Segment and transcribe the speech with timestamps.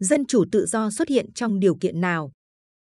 [0.00, 2.32] Dân chủ tự do xuất hiện trong điều kiện nào?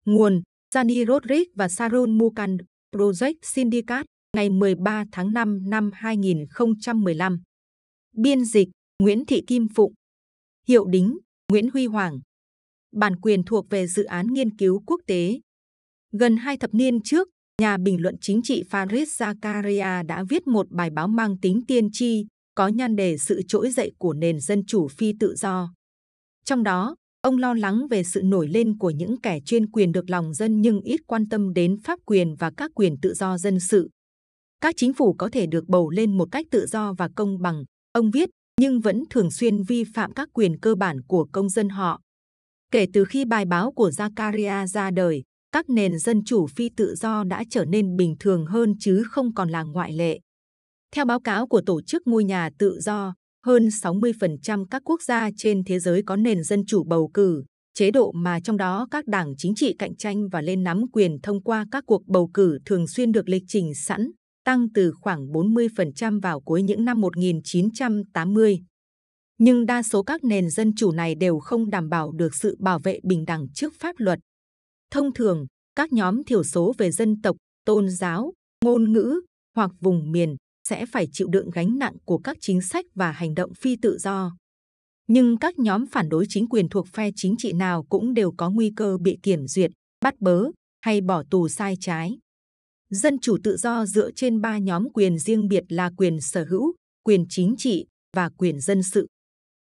[0.04, 0.43] Nguồn
[0.75, 2.56] Gianni Rodriguez và Sharon Mukan
[2.94, 4.06] Project Syndicate
[4.37, 7.42] ngày 13 tháng 5 năm 2015.
[8.16, 8.69] Biên dịch
[9.03, 9.92] Nguyễn Thị Kim Phụng.
[10.69, 11.19] Hiệu đính
[11.53, 12.21] Nguyễn Huy Hoàng.
[12.92, 15.40] Bản quyền thuộc về dự án nghiên cứu quốc tế.
[16.12, 17.29] Gần hai thập niên trước,
[17.61, 21.89] nhà bình luận chính trị Faris Zakaria đã viết một bài báo mang tính tiên
[21.93, 25.78] tri, có nhan đề sự trỗi dậy của nền dân chủ phi tự do.
[26.49, 30.11] Trong đó, ông lo lắng về sự nổi lên của những kẻ chuyên quyền được
[30.11, 33.61] lòng dân nhưng ít quan tâm đến pháp quyền và các quyền tự do dân
[33.61, 33.91] sự.
[34.61, 37.65] Các chính phủ có thể được bầu lên một cách tự do và công bằng,
[37.93, 38.29] ông viết,
[38.61, 42.01] nhưng vẫn thường xuyên vi phạm các quyền cơ bản của công dân họ.
[42.71, 46.95] Kể từ khi bài báo của Zakaria ra đời, các nền dân chủ phi tự
[46.95, 50.21] do đã trở nên bình thường hơn chứ không còn là ngoại lệ.
[50.95, 53.15] Theo báo cáo của Tổ chức Ngôi nhà Tự do,
[53.48, 57.91] hơn 60% các quốc gia trên thế giới có nền dân chủ bầu cử, chế
[57.91, 61.43] độ mà trong đó các đảng chính trị cạnh tranh và lên nắm quyền thông
[61.43, 64.10] qua các cuộc bầu cử thường xuyên được lịch trình sẵn,
[64.44, 68.58] tăng từ khoảng 40% vào cuối những năm 1980.
[69.38, 72.78] Nhưng đa số các nền dân chủ này đều không đảm bảo được sự bảo
[72.78, 74.19] vệ bình đẳng trước pháp luật.
[74.91, 78.32] Thông thường, các nhóm thiểu số về dân tộc, tôn giáo,
[78.64, 79.20] ngôn ngữ
[79.56, 80.36] hoặc vùng miền
[80.69, 83.98] sẽ phải chịu đựng gánh nặng của các chính sách và hành động phi tự
[83.98, 84.36] do.
[85.06, 88.50] Nhưng các nhóm phản đối chính quyền thuộc phe chính trị nào cũng đều có
[88.50, 90.44] nguy cơ bị kiểm duyệt, bắt bớ
[90.80, 92.19] hay bỏ tù sai trái.
[92.91, 96.75] Dân chủ tự do dựa trên ba nhóm quyền riêng biệt là quyền sở hữu,
[97.05, 99.06] quyền chính trị và quyền dân sự.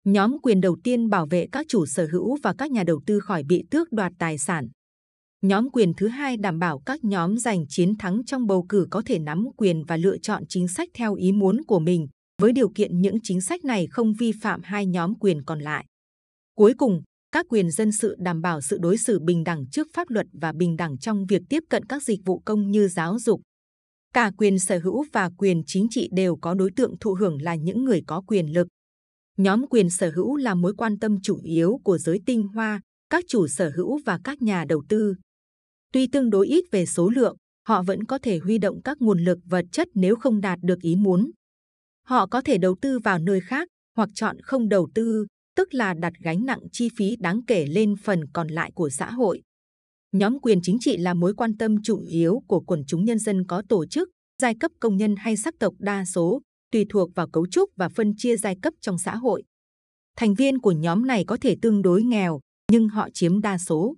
[0.05, 3.19] Nhóm quyền đầu tiên bảo vệ các chủ sở hữu và các nhà đầu tư
[3.19, 4.67] khỏi bị tước đoạt tài sản.
[5.41, 9.01] Nhóm quyền thứ hai đảm bảo các nhóm giành chiến thắng trong bầu cử có
[9.05, 12.07] thể nắm quyền và lựa chọn chính sách theo ý muốn của mình,
[12.41, 15.85] với điều kiện những chính sách này không vi phạm hai nhóm quyền còn lại.
[16.55, 20.09] Cuối cùng, các quyền dân sự đảm bảo sự đối xử bình đẳng trước pháp
[20.09, 23.41] luật và bình đẳng trong việc tiếp cận các dịch vụ công như giáo dục.
[24.13, 27.55] Cả quyền sở hữu và quyền chính trị đều có đối tượng thụ hưởng là
[27.55, 28.67] những người có quyền lực.
[29.37, 33.23] Nhóm quyền sở hữu là mối quan tâm chủ yếu của giới tinh hoa, các
[33.27, 35.15] chủ sở hữu và các nhà đầu tư.
[35.91, 37.35] Tuy tương đối ít về số lượng,
[37.67, 40.81] họ vẫn có thể huy động các nguồn lực vật chất nếu không đạt được
[40.81, 41.31] ý muốn.
[42.03, 45.93] Họ có thể đầu tư vào nơi khác hoặc chọn không đầu tư, tức là
[45.93, 49.41] đặt gánh nặng chi phí đáng kể lên phần còn lại của xã hội.
[50.11, 53.45] Nhóm quyền chính trị là mối quan tâm chủ yếu của quần chúng nhân dân
[53.47, 54.09] có tổ chức,
[54.41, 57.89] giai cấp công nhân hay sắc tộc đa số, tùy thuộc vào cấu trúc và
[57.89, 59.43] phân chia giai cấp trong xã hội.
[60.15, 62.39] Thành viên của nhóm này có thể tương đối nghèo,
[62.71, 63.95] nhưng họ chiếm đa số.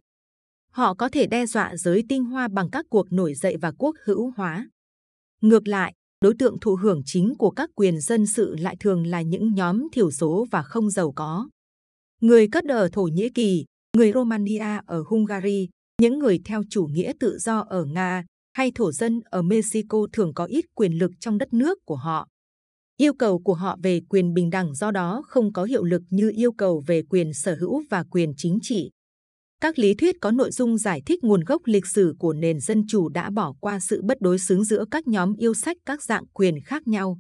[0.80, 3.96] Họ có thể đe dọa giới tinh hoa bằng các cuộc nổi dậy và quốc
[4.06, 4.70] hữu hóa.
[5.42, 9.22] Ngược lại, đối tượng thụ hưởng chính của các quyền dân sự lại thường là
[9.22, 11.50] những nhóm thiểu số và không giàu có.
[12.22, 13.66] Người cất ở Thổ Nhĩ Kỳ,
[13.98, 15.70] người Romania ở Hungary,
[16.02, 20.34] những người theo chủ nghĩa tự do ở Nga hay thổ dân ở Mexico thường
[20.34, 22.28] có ít quyền lực trong đất nước của họ.
[22.98, 26.32] Yêu cầu của họ về quyền bình đẳng do đó không có hiệu lực như
[26.36, 28.90] yêu cầu về quyền sở hữu và quyền chính trị.
[29.62, 32.84] Các lý thuyết có nội dung giải thích nguồn gốc lịch sử của nền dân
[32.88, 36.28] chủ đã bỏ qua sự bất đối xứng giữa các nhóm yêu sách các dạng
[36.28, 37.20] quyền khác nhau.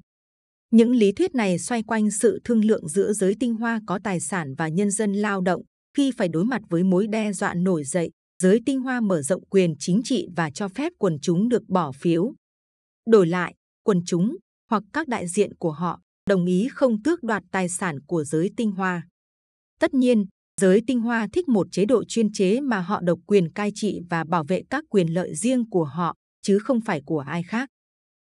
[0.72, 4.20] Những lý thuyết này xoay quanh sự thương lượng giữa giới tinh hoa có tài
[4.20, 5.62] sản và nhân dân lao động
[5.98, 8.12] khi phải đối mặt với mối đe dọa nổi dậy.
[8.44, 11.92] Giới tinh hoa mở rộng quyền chính trị và cho phép quần chúng được bỏ
[11.92, 12.34] phiếu.
[13.08, 14.38] Đổi lại, quần chúng
[14.70, 18.52] hoặc các đại diện của họ đồng ý không tước đoạt tài sản của giới
[18.58, 19.08] tinh hoa.
[19.80, 20.26] Tất nhiên,
[20.60, 24.00] giới tinh hoa thích một chế độ chuyên chế mà họ độc quyền cai trị
[24.10, 27.70] và bảo vệ các quyền lợi riêng của họ, chứ không phải của ai khác.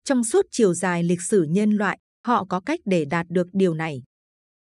[0.03, 3.73] Trong suốt chiều dài lịch sử nhân loại, họ có cách để đạt được điều
[3.73, 4.03] này.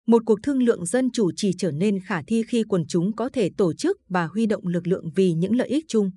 [0.07, 3.29] Một cuộc thương lượng dân chủ chỉ trở nên khả thi khi quần chúng có
[3.33, 6.11] thể tổ chức và huy động lực lượng vì những lợi ích chung.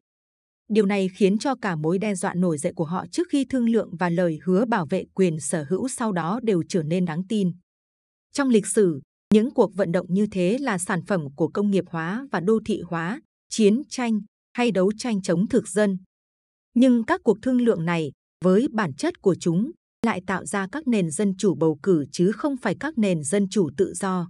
[0.69, 3.69] Điều này khiến cho cả mối đe dọa nổi dậy của họ trước khi thương
[3.69, 7.23] lượng và lời hứa bảo vệ quyền sở hữu sau đó đều trở nên đáng
[7.29, 7.53] tin.
[8.33, 9.01] Trong lịch sử,
[9.35, 12.61] những cuộc vận động như thế là sản phẩm của công nghiệp hóa và đô
[12.67, 13.21] thị hóa,
[13.51, 14.21] chiến tranh
[14.53, 15.99] hay đấu tranh chống thực dân.
[16.75, 18.13] Nhưng các cuộc thương lượng này,
[18.45, 19.71] với bản chất của chúng,
[20.07, 23.49] lại tạo ra các nền dân chủ bầu cử chứ không phải các nền dân
[23.49, 24.29] chủ tự do.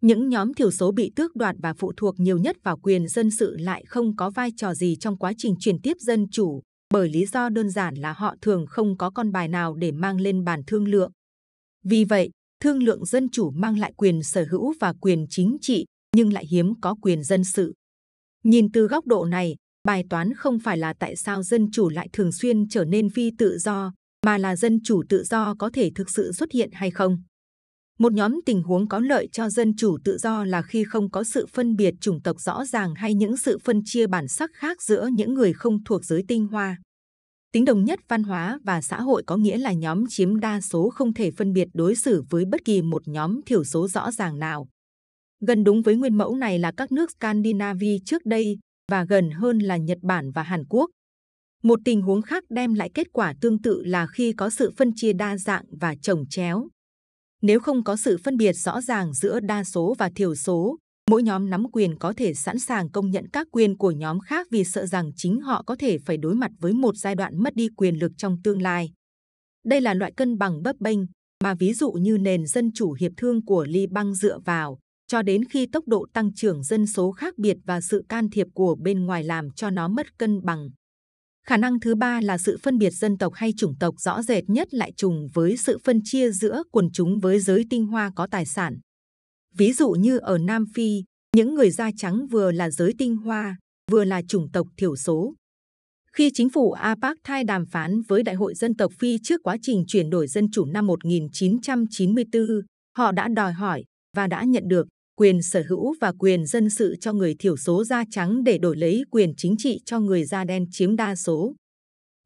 [0.00, 3.30] Những nhóm thiểu số bị tước đoạt và phụ thuộc nhiều nhất vào quyền dân
[3.30, 6.60] sự lại không có vai trò gì trong quá trình chuyển tiếp dân chủ,
[6.94, 10.20] bởi lý do đơn giản là họ thường không có con bài nào để mang
[10.20, 11.12] lên bàn thương lượng.
[11.84, 12.30] Vì vậy,
[12.62, 15.84] thương lượng dân chủ mang lại quyền sở hữu và quyền chính trị,
[16.16, 17.74] nhưng lại hiếm có quyền dân sự.
[18.44, 19.54] Nhìn từ góc độ này,
[19.84, 23.30] bài toán không phải là tại sao dân chủ lại thường xuyên trở nên phi
[23.38, 23.92] tự do,
[24.26, 27.22] mà là dân chủ tự do có thể thực sự xuất hiện hay không.
[27.98, 31.24] Một nhóm tình huống có lợi cho dân chủ tự do là khi không có
[31.24, 34.82] sự phân biệt chủng tộc rõ ràng hay những sự phân chia bản sắc khác
[34.82, 36.76] giữa những người không thuộc giới tinh hoa.
[37.52, 40.90] Tính đồng nhất văn hóa và xã hội có nghĩa là nhóm chiếm đa số
[40.90, 44.38] không thể phân biệt đối xử với bất kỳ một nhóm thiểu số rõ ràng
[44.38, 44.68] nào.
[45.46, 48.58] Gần đúng với nguyên mẫu này là các nước Scandinavia trước đây
[48.90, 50.90] và gần hơn là Nhật Bản và Hàn Quốc.
[51.62, 54.92] Một tình huống khác đem lại kết quả tương tự là khi có sự phân
[54.96, 56.68] chia đa dạng và chồng chéo.
[57.42, 60.76] Nếu không có sự phân biệt rõ ràng giữa đa số và thiểu số,
[61.12, 64.46] mỗi nhóm nắm quyền có thể sẵn sàng công nhận các quyền của nhóm khác
[64.50, 67.54] vì sợ rằng chính họ có thể phải đối mặt với một giai đoạn mất
[67.54, 68.92] đi quyền lực trong tương lai.
[69.64, 70.98] Đây là loại cân bằng bấp bênh
[71.44, 75.44] mà ví dụ như nền dân chủ hiệp thương của Liban dựa vào, cho đến
[75.44, 79.06] khi tốc độ tăng trưởng dân số khác biệt và sự can thiệp của bên
[79.06, 80.68] ngoài làm cho nó mất cân bằng.
[81.46, 84.44] Khả năng thứ ba là sự phân biệt dân tộc hay chủng tộc rõ rệt
[84.46, 88.26] nhất lại trùng với sự phân chia giữa quần chúng với giới tinh hoa có
[88.30, 88.78] tài sản.
[89.56, 91.02] Ví dụ như ở Nam Phi,
[91.36, 93.56] những người da trắng vừa là giới tinh hoa,
[93.90, 95.34] vừa là chủng tộc thiểu số.
[96.12, 99.84] Khi chính phủ apartheid đàm phán với Đại hội dân tộc Phi trước quá trình
[99.86, 102.46] chuyển đổi dân chủ năm 1994,
[102.98, 103.84] họ đã đòi hỏi
[104.16, 107.84] và đã nhận được quyền sở hữu và quyền dân sự cho người thiểu số
[107.84, 111.54] da trắng để đổi lấy quyền chính trị cho người da đen chiếm đa số.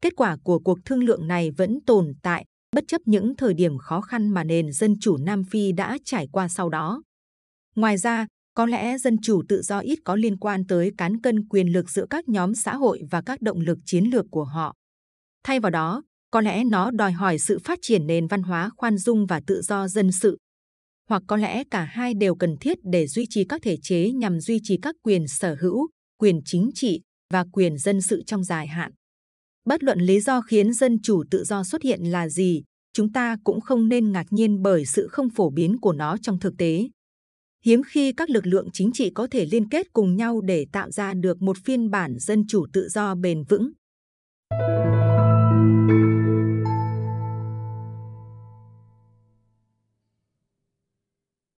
[0.01, 2.45] Kết quả của cuộc thương lượng này vẫn tồn tại,
[2.75, 6.27] bất chấp những thời điểm khó khăn mà nền dân chủ Nam Phi đã trải
[6.31, 7.01] qua sau đó.
[7.77, 11.47] Ngoài ra, có lẽ dân chủ tự do ít có liên quan tới cán cân
[11.47, 14.73] quyền lực giữa các nhóm xã hội và các động lực chiến lược của họ.
[15.43, 18.97] Thay vào đó, có lẽ nó đòi hỏi sự phát triển nền văn hóa khoan
[18.97, 20.37] dung và tự do dân sự,
[21.09, 24.39] hoặc có lẽ cả hai đều cần thiết để duy trì các thể chế nhằm
[24.39, 25.87] duy trì các quyền sở hữu,
[26.19, 27.01] quyền chính trị
[27.33, 28.91] và quyền dân sự trong dài hạn.
[29.65, 32.63] Bất luận lý do khiến dân chủ tự do xuất hiện là gì,
[32.93, 36.39] chúng ta cũng không nên ngạc nhiên bởi sự không phổ biến của nó trong
[36.39, 36.87] thực tế.
[37.67, 40.91] Hiếm khi các lực lượng chính trị có thể liên kết cùng nhau để tạo
[40.91, 43.71] ra được một phiên bản dân chủ tự do bền vững.